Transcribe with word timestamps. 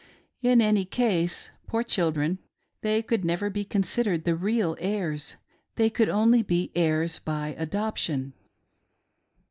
In 0.41 0.61
any 0.61 0.83
case, 0.83 1.51
poor 1.67 1.83
children! 1.83 2.39
they 2.81 3.03
could 3.03 3.23
never 3.23 3.51
be 3.51 3.63
con 3.63 3.83
sidered 3.83 4.23
the 4.23 4.35
real\i&\x%— 4.35 5.35
they 5.75 5.91
could 5.91 6.09
only 6.09 6.41
be 6.41 6.71
"heirs 6.75 7.19
by 7.19 7.49
adoption." 7.55 8.33